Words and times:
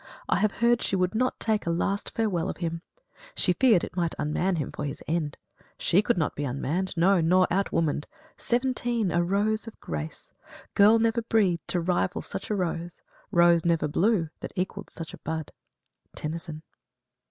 I 0.27 0.37
have 0.37 0.53
heard 0.53 0.81
She 0.81 0.95
would 0.95 1.13
not 1.13 1.39
take 1.39 1.67
a 1.67 1.69
last 1.69 2.09
farewell 2.09 2.49
of 2.49 2.57
him; 2.57 2.81
She 3.35 3.53
feared 3.53 3.83
it 3.83 3.95
might 3.95 4.15
unman 4.17 4.55
him 4.55 4.71
for 4.71 4.83
his 4.83 5.03
end. 5.07 5.37
She 5.77 6.01
could 6.01 6.17
not 6.17 6.33
be 6.35 6.43
unmanned 6.43 6.97
no, 6.97 7.21
nor 7.21 7.45
outwoman'd. 7.51 8.07
Seventeen 8.35 9.11
a 9.11 9.21
rose 9.23 9.67
of 9.67 9.79
grace! 9.79 10.31
Girl 10.73 10.97
never 10.97 11.21
breathed 11.21 11.67
to 11.67 11.79
rival 11.79 12.23
such 12.23 12.49
a 12.49 12.55
rose; 12.55 13.03
Rose 13.29 13.63
never 13.63 13.87
blew 13.87 14.29
that 14.39 14.53
equalled 14.55 14.89
such 14.89 15.13
a 15.13 15.19
bud." 15.19 15.51
TENNYSON. 16.15 16.63